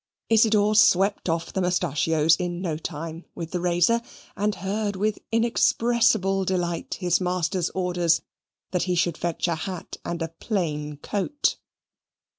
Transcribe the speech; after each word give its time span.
Isidor 0.31 0.73
swept 0.77 1.29
off 1.29 1.53
the 1.53 1.61
mustachios 1.61 2.35
in 2.37 2.59
no 2.59 2.75
time 2.75 3.25
with 3.35 3.51
the 3.51 3.59
razor, 3.61 4.01
and 4.35 4.55
heard 4.55 4.95
with 4.95 5.19
inexpressible 5.31 6.43
delight 6.43 6.95
his 6.95 7.21
master's 7.21 7.69
orders 7.75 8.21
that 8.71 8.81
he 8.89 8.95
should 8.95 9.15
fetch 9.15 9.47
a 9.47 9.53
hat 9.53 9.97
and 10.03 10.23
a 10.23 10.29
plain 10.39 10.97
coat. 10.97 11.57